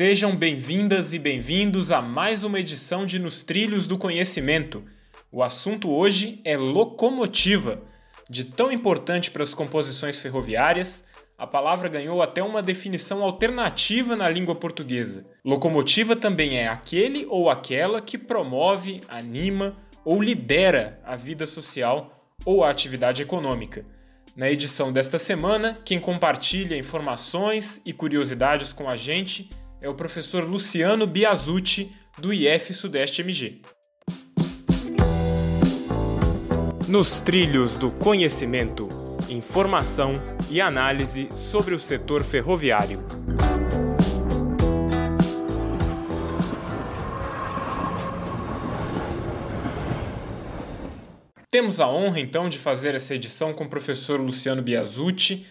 Sejam 0.00 0.34
bem-vindas 0.34 1.12
e 1.12 1.18
bem-vindos 1.18 1.90
a 1.92 2.00
mais 2.00 2.42
uma 2.42 2.58
edição 2.58 3.04
de 3.04 3.18
Nos 3.18 3.42
Trilhos 3.42 3.86
do 3.86 3.98
Conhecimento. 3.98 4.82
O 5.30 5.42
assunto 5.42 5.90
hoje 5.90 6.40
é 6.42 6.56
locomotiva. 6.56 7.82
De 8.28 8.44
tão 8.44 8.72
importante 8.72 9.30
para 9.30 9.42
as 9.42 9.52
composições 9.52 10.18
ferroviárias, 10.18 11.04
a 11.36 11.46
palavra 11.46 11.88
ganhou 11.88 12.22
até 12.22 12.42
uma 12.42 12.62
definição 12.62 13.22
alternativa 13.22 14.16
na 14.16 14.28
língua 14.28 14.54
portuguesa. 14.54 15.24
Locomotiva 15.44 16.16
também 16.16 16.56
é 16.56 16.68
aquele 16.68 17.26
ou 17.28 17.50
aquela 17.50 18.00
que 18.00 18.16
promove, 18.16 19.00
anima 19.08 19.74
ou 20.04 20.22
lidera 20.22 20.98
a 21.04 21.16
vida 21.16 21.46
social 21.46 22.18
ou 22.44 22.64
a 22.64 22.70
atividade 22.70 23.20
econômica. 23.20 23.84
Na 24.40 24.50
edição 24.50 24.90
desta 24.90 25.18
semana, 25.18 25.78
quem 25.84 26.00
compartilha 26.00 26.74
informações 26.74 27.78
e 27.84 27.92
curiosidades 27.92 28.72
com 28.72 28.88
a 28.88 28.96
gente 28.96 29.50
é 29.82 29.86
o 29.86 29.94
professor 29.94 30.44
Luciano 30.44 31.06
Biasucci, 31.06 31.92
do 32.18 32.32
IF 32.32 32.72
Sudeste 32.72 33.20
MG. 33.20 33.60
Nos 36.88 37.20
trilhos 37.20 37.76
do 37.76 37.90
conhecimento, 37.90 38.88
informação 39.28 40.18
e 40.48 40.58
análise 40.58 41.28
sobre 41.36 41.74
o 41.74 41.78
setor 41.78 42.24
ferroviário. 42.24 43.04
Temos 51.50 51.80
a 51.80 51.88
honra 51.88 52.20
então 52.20 52.48
de 52.48 52.60
fazer 52.60 52.94
essa 52.94 53.12
edição 53.12 53.52
com 53.52 53.64
o 53.64 53.68
professor 53.68 54.20
Luciano 54.20 54.62
Biasucci, 54.62 55.44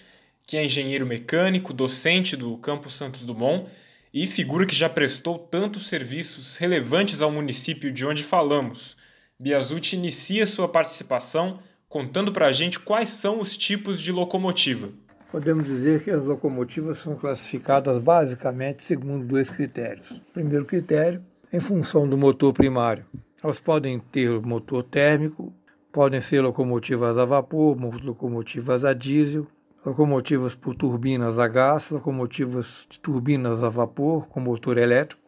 que 0.48 0.55
é 0.55 0.63
engenheiro 0.63 1.05
mecânico, 1.05 1.73
docente 1.73 2.38
do 2.38 2.58
Campus 2.58 2.94
Santos 2.94 3.23
Dumont 3.23 3.70
e 4.14 4.25
figura 4.25 4.66
que 4.66 4.73
já 4.73 4.88
prestou 4.88 5.38
tantos 5.38 5.89
serviços 5.89 6.56
relevantes 6.56 7.22
ao 7.22 7.30
município 7.30 7.91
de 7.91 8.06
onde 8.06 8.23
falamos. 8.23 8.95
Biasucci 9.38 9.97
inicia 9.97 10.47
sua 10.47 10.69
participação 10.69 11.59
contando 11.89 12.31
para 12.31 12.47
a 12.47 12.53
gente 12.53 12.80
quais 12.80 13.09
são 13.09 13.41
os 13.41 13.58
tipos 13.58 14.00
de 14.00 14.13
locomotiva. 14.13 14.89
Podemos 15.30 15.66
dizer 15.66 16.02
que 16.02 16.11
as 16.11 16.23
locomotivas 16.23 17.00
são 17.00 17.16
classificadas 17.16 18.00
basicamente 18.00 18.86
segundo 18.86 19.28
dois 19.28 19.50
critérios. 19.50 20.22
primeiro 20.31 20.63
critério, 20.63 21.22
em 21.52 21.59
função 21.59 22.08
do 22.08 22.17
motor 22.17 22.53
primário. 22.53 23.06
Elas 23.44 23.59
podem 23.59 24.00
ter 24.00 24.30
motor 24.41 24.84
térmico, 24.84 25.53
podem 25.91 26.21
ser 26.21 26.41
locomotivas 26.41 27.17
a 27.17 27.25
vapor, 27.25 27.77
locomotivas 28.03 28.85
a 28.85 28.93
diesel, 28.93 29.47
locomotivas 29.85 30.55
por 30.55 30.75
turbinas 30.75 31.39
a 31.39 31.47
gás, 31.47 31.89
locomotivas 31.89 32.85
de 32.89 32.99
turbinas 32.99 33.63
a 33.63 33.69
vapor 33.69 34.27
com 34.27 34.39
motor 34.39 34.77
elétrico 34.77 35.21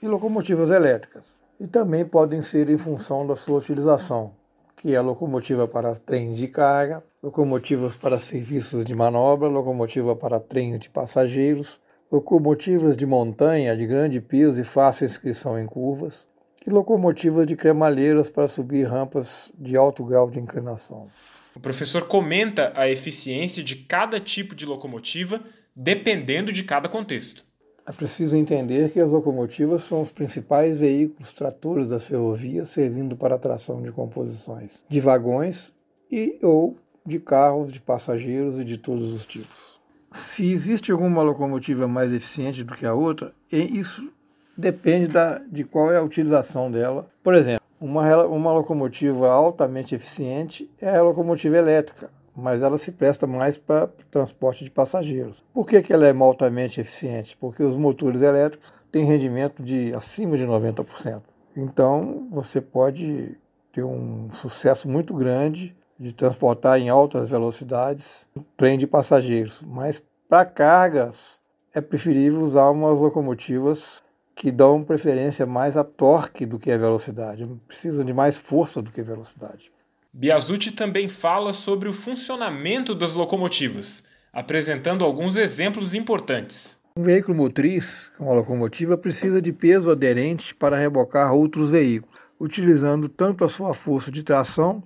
e 0.00 0.06
locomotivas 0.06 0.70
elétricas. 0.70 1.24
E 1.58 1.66
também 1.66 2.04
podem 2.04 2.42
ser 2.42 2.68
em 2.68 2.76
função 2.76 3.26
da 3.26 3.34
sua 3.34 3.58
utilização, 3.58 4.32
que 4.76 4.94
é 4.94 5.00
locomotiva 5.00 5.66
para 5.66 5.94
trens 5.94 6.36
de 6.36 6.48
carga, 6.48 7.02
locomotivas 7.22 7.96
para 7.96 8.18
serviços 8.18 8.84
de 8.84 8.94
manobra, 8.94 9.48
locomotiva 9.48 10.14
para 10.14 10.38
trens 10.38 10.78
de 10.78 10.90
passageiros, 10.90 11.80
locomotivas 12.12 12.96
de 12.96 13.06
montanha 13.06 13.76
de 13.76 13.86
grande 13.86 14.20
peso 14.20 14.60
e 14.60 14.64
fácil 14.64 15.06
inscrição 15.06 15.58
em 15.58 15.66
curvas, 15.66 16.26
e 16.66 16.70
locomotivas 16.70 17.46
de 17.46 17.54
cremalheiras 17.54 18.28
para 18.28 18.48
subir 18.48 18.84
rampas 18.84 19.50
de 19.58 19.76
alto 19.76 20.04
grau 20.04 20.28
de 20.28 20.40
inclinação. 20.40 21.08
O 21.54 21.60
professor 21.60 22.06
comenta 22.06 22.72
a 22.74 22.90
eficiência 22.90 23.62
de 23.62 23.76
cada 23.76 24.20
tipo 24.20 24.54
de 24.54 24.66
locomotiva 24.66 25.40
dependendo 25.74 26.52
de 26.52 26.64
cada 26.64 26.88
contexto. 26.88 27.44
É 27.86 27.92
preciso 27.92 28.34
entender 28.34 28.90
que 28.90 28.98
as 28.98 29.08
locomotivas 29.08 29.84
são 29.84 30.02
os 30.02 30.10
principais 30.10 30.76
veículos 30.76 31.32
tratores 31.32 31.88
das 31.88 32.02
ferrovias, 32.02 32.68
servindo 32.68 33.16
para 33.16 33.36
a 33.36 33.38
tração 33.38 33.80
de 33.80 33.92
composições 33.92 34.82
de 34.88 35.00
vagões 35.00 35.72
e 36.10 36.36
ou 36.42 36.76
de 37.06 37.20
carros 37.20 37.72
de 37.72 37.80
passageiros 37.80 38.58
e 38.58 38.64
de 38.64 38.76
todos 38.76 39.12
os 39.12 39.24
tipos. 39.24 39.78
Se 40.10 40.50
existe 40.50 40.90
alguma 40.90 41.22
locomotiva 41.22 41.86
mais 41.86 42.12
eficiente 42.12 42.64
do 42.64 42.74
que 42.74 42.84
a 42.84 42.94
outra, 42.94 43.32
isso 43.52 44.12
depende 44.56 45.08
da, 45.08 45.38
de 45.38 45.64
qual 45.64 45.92
é 45.92 45.98
a 45.98 46.02
utilização 46.02 46.70
dela. 46.70 47.08
Por 47.22 47.34
exemplo, 47.34 47.64
uma, 47.80 48.24
uma 48.26 48.52
locomotiva 48.52 49.30
altamente 49.30 49.94
eficiente 49.94 50.70
é 50.80 50.96
a 50.96 51.02
locomotiva 51.02 51.56
elétrica, 51.56 52.10
mas 52.34 52.62
ela 52.62 52.78
se 52.78 52.92
presta 52.92 53.26
mais 53.26 53.56
para 53.56 53.88
transporte 54.10 54.64
de 54.64 54.70
passageiros. 54.70 55.44
Por 55.52 55.66
que, 55.66 55.82
que 55.82 55.92
ela 55.92 56.06
é 56.06 56.12
altamente 56.12 56.80
eficiente? 56.80 57.36
Porque 57.36 57.62
os 57.62 57.76
motores 57.76 58.22
elétricos 58.22 58.72
têm 58.90 59.04
rendimento 59.04 59.62
de 59.62 59.92
acima 59.94 60.36
de 60.36 60.44
90%. 60.44 61.22
Então 61.56 62.26
você 62.30 62.60
pode 62.60 63.38
ter 63.72 63.84
um 63.84 64.30
sucesso 64.30 64.88
muito 64.88 65.14
grande 65.14 65.74
de 65.98 66.12
transportar 66.12 66.78
em 66.78 66.88
altas 66.88 67.28
velocidades 67.28 68.26
um 68.36 68.42
trem 68.56 68.76
de 68.76 68.86
passageiros, 68.86 69.62
mas 69.66 70.02
para 70.28 70.44
cargas 70.44 71.38
é 71.74 71.80
preferível 71.80 72.42
usar 72.42 72.70
umas 72.70 72.98
locomotivas 72.98 74.02
que 74.36 74.52
dão 74.52 74.82
preferência 74.82 75.46
mais 75.46 75.78
a 75.78 75.82
torque 75.82 76.44
do 76.44 76.58
que 76.58 76.70
a 76.70 76.76
velocidade, 76.76 77.48
precisam 77.66 78.04
de 78.04 78.12
mais 78.12 78.36
força 78.36 78.82
do 78.82 78.92
que 78.92 79.02
velocidade. 79.02 79.72
Biasucci 80.12 80.72
também 80.72 81.08
fala 81.08 81.54
sobre 81.54 81.88
o 81.88 81.92
funcionamento 81.92 82.94
das 82.94 83.14
locomotivas, 83.14 84.04
apresentando 84.30 85.06
alguns 85.06 85.36
exemplos 85.36 85.94
importantes. 85.94 86.78
Um 86.98 87.02
veículo 87.02 87.34
motriz, 87.34 88.10
uma 88.20 88.34
locomotiva, 88.34 88.98
precisa 88.98 89.40
de 89.40 89.52
peso 89.52 89.90
aderente 89.90 90.54
para 90.54 90.76
rebocar 90.76 91.32
outros 91.32 91.70
veículos, 91.70 92.18
utilizando 92.38 93.08
tanto 93.08 93.42
a 93.42 93.48
sua 93.48 93.72
força 93.72 94.10
de 94.10 94.22
tração, 94.22 94.82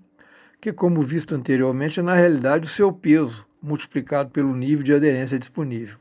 que, 0.60 0.72
como 0.72 1.02
visto 1.02 1.34
anteriormente, 1.34 1.98
é 1.98 2.02
na 2.04 2.14
realidade 2.14 2.66
o 2.66 2.70
seu 2.70 2.92
peso, 2.92 3.44
multiplicado 3.60 4.30
pelo 4.30 4.54
nível 4.54 4.84
de 4.84 4.94
aderência 4.94 5.38
disponível. 5.38 5.98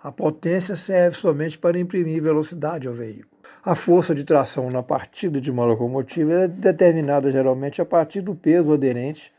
A 0.00 0.12
potência 0.12 0.76
serve 0.76 1.16
somente 1.16 1.58
para 1.58 1.78
imprimir 1.78 2.22
velocidade 2.22 2.86
ao 2.86 2.94
veículo. 2.94 3.26
A 3.64 3.74
força 3.74 4.14
de 4.14 4.22
tração 4.22 4.70
na 4.70 4.80
partida 4.80 5.40
de 5.40 5.50
uma 5.50 5.64
locomotiva 5.64 6.32
é 6.32 6.48
determinada 6.48 7.32
geralmente 7.32 7.82
a 7.82 7.84
partir 7.84 8.20
do 8.20 8.32
peso 8.32 8.72
aderente 8.72 9.32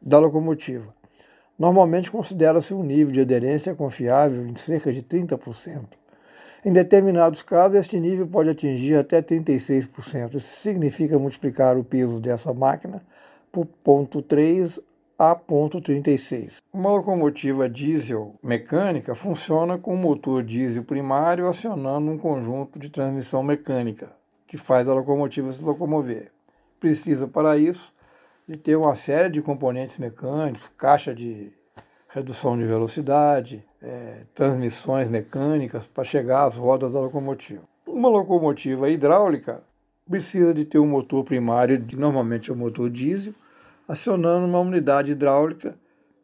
da 0.00 0.18
locomotiva. 0.18 0.94
Normalmente 1.58 2.10
considera-se 2.10 2.72
um 2.72 2.82
nível 2.82 3.12
de 3.12 3.20
aderência 3.20 3.74
confiável 3.74 4.46
em 4.46 4.56
cerca 4.56 4.90
de 4.90 5.02
30%. 5.02 5.84
Em 6.64 6.72
determinados 6.72 7.42
casos, 7.42 7.76
este 7.78 8.00
nível 8.00 8.26
pode 8.26 8.48
atingir 8.48 8.94
até 8.94 9.20
36%. 9.20 10.36
Isso 10.36 10.60
significa 10.60 11.18
multiplicar 11.18 11.76
o 11.76 11.84
peso 11.84 12.18
dessa 12.18 12.54
máquina 12.54 13.02
por 13.52 13.66
0,3 13.84 14.80
a 15.18 15.34
ponto 15.34 15.80
36. 15.80 16.62
Uma 16.72 16.90
locomotiva 16.90 17.68
diesel 17.68 18.36
mecânica 18.40 19.16
funciona 19.16 19.76
com 19.76 19.94
um 19.94 19.98
motor 19.98 20.44
diesel 20.44 20.84
primário 20.84 21.48
acionando 21.48 22.08
um 22.08 22.16
conjunto 22.16 22.78
de 22.78 22.88
transmissão 22.88 23.42
mecânica 23.42 24.12
que 24.46 24.56
faz 24.56 24.86
a 24.86 24.94
locomotiva 24.94 25.52
se 25.52 25.60
locomover. 25.60 26.30
Precisa 26.78 27.26
para 27.26 27.58
isso 27.58 27.92
de 28.46 28.56
ter 28.56 28.76
uma 28.76 28.94
série 28.94 29.28
de 29.28 29.42
componentes 29.42 29.98
mecânicos, 29.98 30.70
caixa 30.78 31.12
de 31.12 31.52
redução 32.08 32.56
de 32.56 32.64
velocidade, 32.64 33.64
é, 33.82 34.22
transmissões 34.36 35.08
mecânicas 35.08 35.84
para 35.84 36.04
chegar 36.04 36.44
às 36.44 36.56
rodas 36.56 36.92
da 36.92 37.00
locomotiva. 37.00 37.62
Uma 37.84 38.08
locomotiva 38.08 38.88
hidráulica 38.88 39.64
precisa 40.08 40.54
de 40.54 40.64
ter 40.64 40.78
um 40.78 40.86
motor 40.86 41.24
primário, 41.24 41.82
que 41.82 41.96
normalmente 41.96 42.50
é 42.50 42.54
o 42.54 42.56
motor 42.56 42.88
diesel, 42.88 43.34
acionando 43.88 44.46
uma 44.46 44.60
unidade 44.60 45.12
hidráulica 45.12 45.74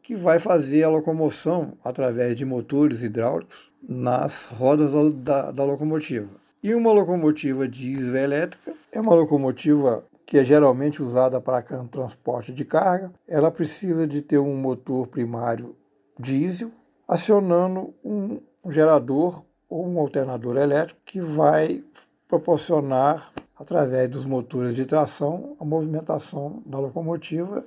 que 0.03 0.15
vai 0.15 0.37
fazer 0.37 0.83
a 0.83 0.89
locomoção 0.89 1.73
através 1.83 2.37
de 2.37 2.45
motores 2.45 3.01
hidráulicos 3.01 3.71
nas 3.81 4.45
rodas 4.45 4.91
da, 5.15 5.49
da 5.51 5.63
locomotiva. 5.63 6.29
E 6.61 6.75
uma 6.75 6.91
locomotiva 6.93 7.67
diesel 7.67 8.15
elétrica 8.15 8.73
é 8.91 9.01
uma 9.01 9.15
locomotiva 9.15 10.05
que 10.25 10.37
é 10.37 10.43
geralmente 10.43 11.01
usada 11.01 11.41
para 11.41 11.61
transporte 11.85 12.51
de 12.51 12.63
carga. 12.63 13.11
Ela 13.27 13.51
precisa 13.51 14.07
de 14.07 14.21
ter 14.21 14.37
um 14.37 14.55
motor 14.55 15.07
primário 15.07 15.75
diesel 16.19 16.71
acionando 17.07 17.93
um 18.03 18.39
gerador 18.69 19.43
ou 19.69 19.87
um 19.87 19.99
alternador 19.99 20.57
elétrico 20.57 20.99
que 21.05 21.19
vai 21.19 21.83
proporcionar 22.27 23.31
através 23.57 24.09
dos 24.09 24.25
motores 24.25 24.75
de 24.75 24.85
tração, 24.85 25.55
a 25.59 25.65
movimentação 25.65 26.61
da 26.65 26.77
locomotiva 26.79 27.65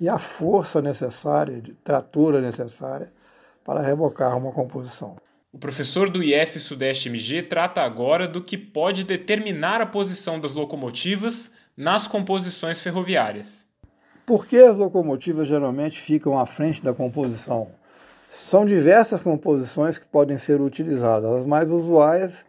e 0.00 0.08
a 0.08 0.18
força 0.18 0.80
necessária, 0.80 1.60
de 1.60 1.74
tratura 1.74 2.40
necessária 2.40 3.12
para 3.64 3.80
rebocar 3.80 4.36
uma 4.36 4.52
composição. 4.52 5.16
O 5.52 5.58
professor 5.58 6.10
do 6.10 6.22
IF 6.22 6.60
Sudeste 6.60 7.08
MG 7.08 7.42
trata 7.42 7.80
agora 7.80 8.28
do 8.28 8.42
que 8.42 8.58
pode 8.58 9.04
determinar 9.04 9.80
a 9.80 9.86
posição 9.86 10.38
das 10.38 10.54
locomotivas 10.54 11.50
nas 11.76 12.06
composições 12.06 12.80
ferroviárias. 12.80 13.66
Por 14.26 14.46
que 14.46 14.58
as 14.58 14.76
locomotivas 14.76 15.48
geralmente 15.48 16.00
ficam 16.00 16.38
à 16.38 16.44
frente 16.44 16.82
da 16.82 16.92
composição? 16.92 17.68
São 18.28 18.66
diversas 18.66 19.22
composições 19.22 19.96
que 19.96 20.04
podem 20.04 20.36
ser 20.36 20.60
utilizadas. 20.60 21.30
As 21.30 21.46
mais 21.46 21.70
usuais 21.70 22.44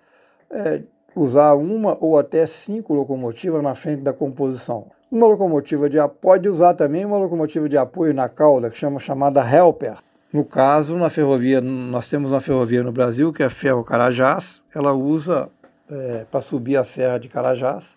é 0.49 0.81
usar 1.19 1.53
uma 1.53 1.97
ou 1.99 2.17
até 2.17 2.45
cinco 2.45 2.93
locomotivas 2.93 3.61
na 3.63 3.73
frente 3.73 4.01
da 4.01 4.13
composição. 4.13 4.87
Uma 5.11 5.27
locomotiva 5.27 5.89
de 5.89 5.97
pode 6.21 6.49
usar 6.49 6.73
também 6.73 7.05
uma 7.05 7.17
locomotiva 7.17 7.67
de 7.69 7.77
apoio 7.77 8.13
na 8.13 8.27
cauda, 8.27 8.69
que 8.69 8.77
chama 8.77 8.99
chamada 8.99 9.41
helper. 9.41 9.97
No 10.33 10.43
caso, 10.43 10.97
na 10.97 11.09
ferrovia, 11.09 11.61
nós 11.61 12.07
temos 12.07 12.29
uma 12.29 12.41
ferrovia 12.41 12.83
no 12.83 12.91
Brasil 12.91 13.31
que 13.31 13.41
é 13.41 13.45
a 13.45 13.49
Ferro 13.49 13.83
Carajás. 13.83 14.61
Ela 14.75 14.91
usa 14.93 15.49
é, 15.89 16.25
para 16.29 16.41
subir 16.41 16.75
a 16.75 16.83
Serra 16.83 17.17
de 17.17 17.29
Carajás. 17.29 17.95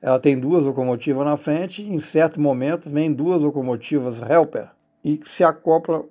Ela 0.00 0.18
tem 0.18 0.38
duas 0.38 0.64
locomotivas 0.64 1.26
na 1.26 1.36
frente. 1.36 1.82
E 1.82 1.92
em 1.92 2.00
certo 2.00 2.40
momento, 2.40 2.88
vem 2.88 3.12
duas 3.12 3.42
locomotivas 3.42 4.22
helper 4.22 4.68
e 5.04 5.20
se 5.24 5.44
acopla 5.44 6.04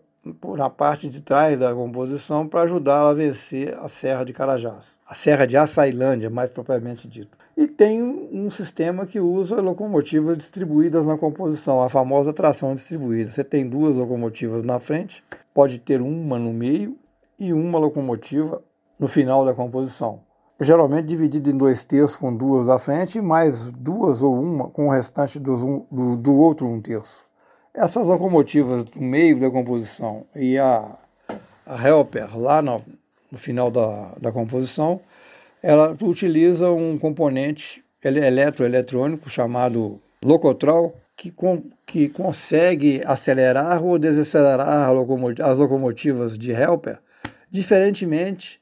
na 0.58 0.70
parte 0.70 1.08
de 1.08 1.22
trás 1.22 1.60
da 1.60 1.74
composição 1.74 2.48
para 2.48 2.64
ajudá-la 2.64 3.12
a 3.12 3.14
vencer 3.14 3.78
a 3.78 3.88
Serra 3.88 4.24
de 4.24 4.34
Carajás, 4.34 4.86
a 5.08 5.14
Serra 5.14 5.46
de 5.46 5.56
Açailândia, 5.56 6.30
mais 6.30 6.50
propriamente 6.50 7.08
dito. 7.08 7.38
E 7.56 7.68
tem 7.68 8.02
um 8.02 8.50
sistema 8.50 9.06
que 9.06 9.20
usa 9.20 9.62
locomotivas 9.62 10.38
distribuídas 10.38 11.06
na 11.06 11.18
composição, 11.18 11.82
a 11.82 11.90
famosa 11.90 12.34
tração 12.34 12.74
distribuída. 12.74 13.32
Você 13.32 13.44
tem 13.44 13.68
duas 13.68 13.96
locomotivas 13.96 14.64
na 14.64 14.80
frente, 14.80 15.24
pode 15.54 15.80
ter 15.80 16.02
uma 16.02 16.40
no 16.40 16.52
meio 16.52 16.98
e 17.40 17.54
uma 17.54 17.78
locomotiva 17.78 18.62
no 19.00 19.08
final 19.08 19.46
da 19.46 19.54
composição. 19.54 20.24
Geralmente 20.60 21.08
dividido 21.08 21.50
em 21.50 21.58
dois 21.58 21.84
terços 21.84 22.18
com 22.18 22.36
duas 22.36 22.70
à 22.70 22.80
frente 22.80 23.18
e 23.18 23.22
mais 23.22 23.72
duas 23.72 24.24
ou 24.24 24.40
uma 24.40 24.70
com 24.70 24.88
o 24.88 24.92
restante 24.92 25.38
dos 25.38 25.62
um, 25.62 25.86
do, 25.92 26.16
do 26.16 26.34
outro 26.34 26.66
um 26.66 26.82
terço. 26.82 27.26
Essas 27.78 28.08
locomotivas 28.08 28.86
do 28.86 29.02
meio 29.02 29.38
da 29.38 29.52
composição 29.52 30.26
e 30.34 30.58
a, 30.58 30.98
a 31.66 31.88
helper 31.88 32.38
lá 32.40 32.62
no, 32.62 32.82
no 33.30 33.38
final 33.38 33.70
da, 33.70 34.14
da 34.18 34.32
composição, 34.32 35.02
ela 35.62 35.94
utiliza 36.02 36.72
um 36.72 36.98
componente 36.98 37.84
eletroeletrônico 38.02 39.30
chamado 39.30 40.00
locotrol, 40.24 40.96
que, 41.18 41.30
com, 41.30 41.64
que 41.86 42.08
consegue 42.08 43.02
acelerar 43.06 43.84
ou 43.84 44.00
desacelerar 44.00 44.90
as 45.42 45.58
locomotivas 45.58 46.38
de 46.38 46.52
helper, 46.52 47.00
diferentemente 47.52 48.62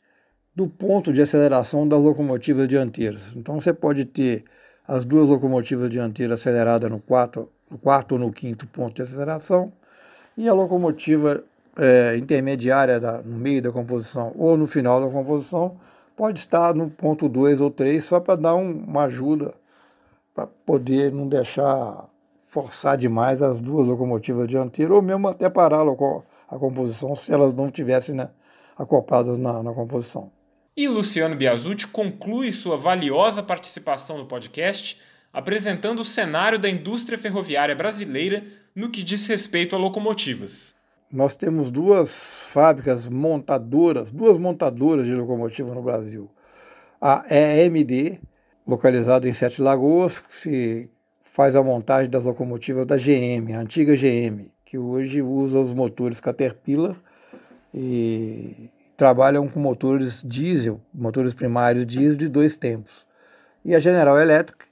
do 0.55 0.67
ponto 0.67 1.13
de 1.13 1.21
aceleração 1.21 1.87
das 1.87 2.01
locomotivas 2.01 2.67
dianteiras. 2.67 3.23
Então 3.35 3.61
você 3.61 3.73
pode 3.73 4.05
ter 4.05 4.43
as 4.87 5.05
duas 5.05 5.29
locomotivas 5.29 5.89
dianteiras 5.89 6.39
aceleradas 6.39 6.89
no 6.89 6.99
4 6.99 7.49
no 7.73 7.79
quarto 7.79 8.13
ou 8.13 8.19
no 8.19 8.31
quinto 8.31 8.67
ponto 8.67 8.95
de 8.95 9.01
aceleração, 9.01 9.73
e 10.37 10.47
a 10.47 10.53
locomotiva 10.53 11.43
é, 11.75 12.15
intermediária 12.17 12.99
da, 12.99 13.23
no 13.23 13.37
meio 13.37 13.61
da 13.61 13.71
composição 13.71 14.31
ou 14.37 14.55
no 14.55 14.67
final 14.67 15.03
da 15.03 15.11
composição 15.11 15.75
pode 16.15 16.39
estar 16.39 16.75
no 16.75 16.89
ponto 16.89 17.27
2 17.27 17.61
ou 17.61 17.71
3 17.71 18.03
só 18.03 18.19
para 18.19 18.35
dar 18.35 18.55
um, 18.55 18.71
uma 18.71 19.05
ajuda 19.05 19.55
para 20.35 20.45
poder 20.45 21.11
não 21.11 21.27
deixar 21.27 22.07
forçar 22.47 22.95
demais 22.95 23.41
as 23.41 23.59
duas 23.59 23.87
locomotivas 23.87 24.47
dianteiras 24.47 24.95
ou 24.95 25.01
mesmo 25.01 25.27
até 25.27 25.49
parar 25.49 25.81
a, 25.81 26.55
a 26.55 26.59
composição 26.59 27.15
se 27.15 27.33
elas 27.33 27.53
não 27.53 27.65
estivessem 27.65 28.13
né, 28.13 28.29
acopladas 28.77 29.39
na, 29.39 29.63
na 29.63 29.73
composição. 29.73 30.31
E 30.77 30.87
Luciano 30.87 31.35
Biasucci 31.35 31.87
conclui 31.87 32.51
sua 32.51 32.77
valiosa 32.77 33.41
participação 33.41 34.17
no 34.17 34.25
podcast 34.25 34.99
apresentando 35.33 35.99
o 35.99 36.05
cenário 36.05 36.59
da 36.59 36.69
indústria 36.69 37.17
ferroviária 37.17 37.75
brasileira 37.75 38.43
no 38.75 38.89
que 38.89 39.03
diz 39.03 39.25
respeito 39.25 39.75
a 39.75 39.79
locomotivas. 39.79 40.75
Nós 41.11 41.35
temos 41.35 41.71
duas 41.71 42.41
fábricas 42.51 43.09
montadoras, 43.09 44.11
duas 44.11 44.37
montadoras 44.37 45.05
de 45.05 45.15
locomotiva 45.15 45.73
no 45.73 45.81
Brasil. 45.81 46.29
A 47.01 47.25
EMD, 47.29 48.19
localizada 48.65 49.27
em 49.27 49.33
Sete 49.33 49.61
Lagoas, 49.61 50.19
que 50.19 50.33
se 50.35 50.89
faz 51.21 51.55
a 51.55 51.63
montagem 51.63 52.09
das 52.09 52.25
locomotivas 52.25 52.85
da 52.85 52.95
GM, 52.95 53.53
a 53.53 53.59
antiga 53.59 53.95
GM, 53.95 54.51
que 54.63 54.77
hoje 54.77 55.21
usa 55.21 55.59
os 55.59 55.73
motores 55.73 56.19
Caterpillar 56.19 56.95
e 57.73 58.69
trabalham 58.95 59.47
com 59.47 59.59
motores 59.59 60.23
diesel, 60.23 60.79
motores 60.93 61.33
primários 61.33 61.85
diesel 61.85 62.15
de 62.15 62.29
dois 62.29 62.57
tempos. 62.57 63.05
E 63.65 63.75
a 63.75 63.79
General 63.79 64.19
Electric, 64.19 64.65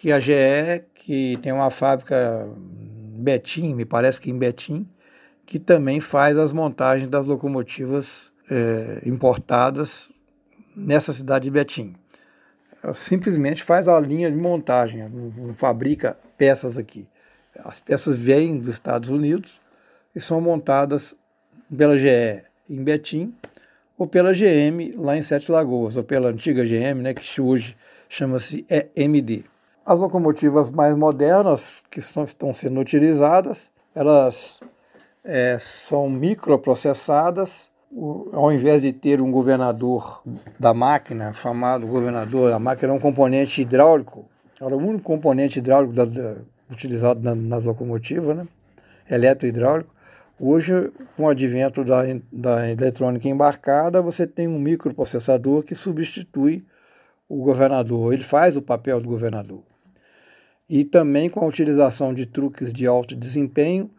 que 0.00 0.10
a 0.10 0.18
GE, 0.18 0.82
que 0.94 1.38
tem 1.42 1.52
uma 1.52 1.68
fábrica 1.70 2.48
Betim, 3.18 3.74
me 3.74 3.84
parece 3.84 4.18
que 4.18 4.30
em 4.30 4.38
Betim, 4.38 4.88
que 5.44 5.58
também 5.58 6.00
faz 6.00 6.38
as 6.38 6.54
montagens 6.54 7.06
das 7.06 7.26
locomotivas 7.26 8.32
é, 8.50 9.02
importadas 9.04 10.10
nessa 10.74 11.12
cidade 11.12 11.44
de 11.44 11.50
Betim. 11.50 11.94
Simplesmente 12.94 13.62
faz 13.62 13.88
a 13.88 14.00
linha 14.00 14.30
de 14.30 14.38
montagem, 14.38 15.06
não 15.06 15.52
fabrica 15.52 16.16
peças 16.38 16.78
aqui. 16.78 17.06
As 17.62 17.78
peças 17.78 18.16
vêm 18.16 18.56
dos 18.56 18.70
Estados 18.70 19.10
Unidos 19.10 19.60
e 20.16 20.20
são 20.20 20.40
montadas 20.40 21.14
pela 21.76 21.94
GE 21.98 22.42
em 22.70 22.82
Betim 22.82 23.34
ou 23.98 24.06
pela 24.06 24.32
GM 24.32 24.94
lá 24.96 25.14
em 25.14 25.22
Sete 25.22 25.52
Lagoas, 25.52 25.98
ou 25.98 26.02
pela 26.02 26.30
antiga 26.30 26.64
GM, 26.64 27.02
né, 27.02 27.12
que 27.12 27.38
hoje 27.38 27.76
chama-se 28.08 28.64
EMD. 28.96 29.49
As 29.90 29.98
locomotivas 29.98 30.70
mais 30.70 30.96
modernas 30.96 31.82
que 31.90 31.98
estão, 31.98 32.54
sendo 32.54 32.78
utilizadas, 32.78 33.72
elas 33.92 34.60
é, 35.24 35.58
são 35.58 36.08
microprocessadas. 36.08 37.68
Ao 38.32 38.52
invés 38.52 38.82
de 38.82 38.92
ter 38.92 39.20
um 39.20 39.32
governador 39.32 40.22
da 40.60 40.72
máquina, 40.72 41.32
chamado 41.32 41.88
governador 41.88 42.50
da 42.50 42.58
máquina, 42.60 42.92
é 42.92 42.94
um 42.94 43.00
componente 43.00 43.62
hidráulico. 43.62 44.26
Era 44.60 44.76
o 44.76 44.78
único 44.78 45.02
componente 45.02 45.58
hidráulico 45.58 45.92
da, 45.92 46.04
da, 46.04 46.36
utilizado 46.70 47.20
na, 47.20 47.34
nas 47.34 47.64
locomotivas, 47.64 48.36
né? 48.36 48.46
eletrohidráulico. 49.10 49.92
Hoje, 50.38 50.92
com 51.16 51.24
o 51.24 51.28
advento 51.28 51.82
da, 51.82 52.02
da 52.32 52.70
eletrônica 52.70 53.26
embarcada, 53.26 54.00
você 54.00 54.24
tem 54.24 54.46
um 54.46 54.56
microprocessador 54.56 55.64
que 55.64 55.74
substitui 55.74 56.64
o 57.28 57.42
governador, 57.42 58.12
ele 58.12 58.22
faz 58.22 58.56
o 58.56 58.62
papel 58.62 59.00
do 59.00 59.08
governador. 59.08 59.68
E 60.72 60.84
também 60.84 61.28
com 61.28 61.40
a 61.40 61.48
utilização 61.48 62.14
de 62.14 62.24
truques 62.24 62.72
de 62.72 62.86
alto 62.86 63.16
desempenho, 63.16 63.90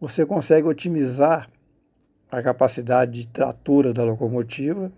você 0.00 0.24
consegue 0.24 0.68
otimizar 0.68 1.50
a 2.30 2.40
capacidade 2.40 3.22
de 3.22 3.26
tratura 3.26 3.92
da 3.92 4.04
locomotiva, 4.04 4.92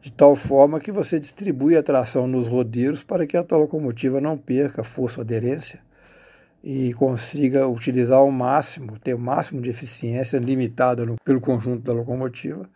de 0.00 0.12
tal 0.12 0.36
forma 0.36 0.78
que 0.78 0.92
você 0.92 1.18
distribui 1.18 1.76
a 1.76 1.82
tração 1.82 2.28
nos 2.28 2.46
rodeiros 2.46 3.02
para 3.02 3.26
que 3.26 3.36
a 3.36 3.42
tua 3.42 3.58
locomotiva 3.58 4.20
não 4.20 4.38
perca 4.38 4.84
força 4.84 5.22
aderência 5.22 5.80
e 6.62 6.94
consiga 6.94 7.66
utilizar 7.66 8.18
ao 8.18 8.30
máximo, 8.30 8.96
ter 9.00 9.14
o 9.14 9.18
máximo 9.18 9.60
de 9.60 9.70
eficiência 9.70 10.38
limitada 10.38 11.04
no, 11.04 11.16
pelo 11.24 11.40
conjunto 11.40 11.82
da 11.82 11.92
locomotiva 11.92 12.70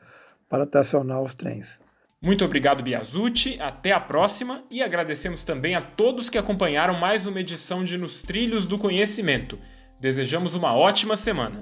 para 0.49 0.67
tracionar 0.67 1.23
os 1.23 1.33
trens. 1.33 1.79
Muito 2.23 2.45
obrigado, 2.45 2.83
Biasucci. 2.83 3.59
Até 3.61 3.93
a 3.93 4.01
próxima 4.01 4.65
e 4.71 4.83
agradecemos 4.83 5.45
também 5.45 5.75
a 5.75 5.81
todos 5.81 6.29
que 6.29 6.39
acompanharam 6.39 6.95
mais 6.95 7.27
uma 7.27 7.41
edição 7.41 7.85
de 7.85 7.97
Nos 7.97 8.23
Trilhos 8.23 8.67
do 8.67 8.77
Conhecimento. 8.79 9.59
Desejamos 10.01 10.55
uma 10.55 10.75
ótima 10.75 11.17
semana. 11.17 11.61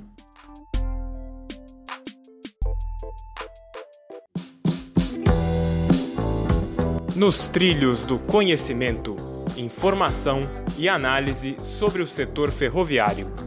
Nos 7.15 7.49
Trilhos 7.49 8.05
do 8.05 8.19
Conhecimento 8.19 9.17
informação 9.57 10.49
e 10.77 10.89
análise 10.89 11.57
sobre 11.63 12.03
o 12.03 12.07
setor 12.07 12.51
ferroviário. 12.51 13.46